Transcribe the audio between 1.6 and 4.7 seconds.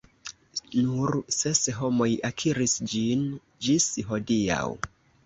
homoj akiris ĝin ĝis hodiaŭ.